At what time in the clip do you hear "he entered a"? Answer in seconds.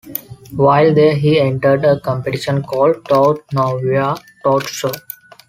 1.13-1.99